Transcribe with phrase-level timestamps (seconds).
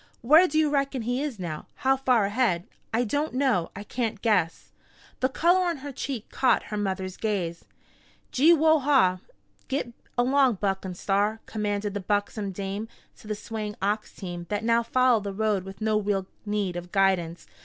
[0.21, 3.69] Where do you reckon he is now how far ahead?" "I don't know.
[3.75, 4.71] I can't guess."
[5.19, 7.65] The color on her cheek caught her mother's gaze.
[8.31, 9.19] "Gee whoa haw!
[9.67, 12.87] Git along Buck and Star!" commanded the buxom dame
[13.17, 16.91] to the swaying ox team that now followed the road with no real need of
[16.91, 17.45] guidance.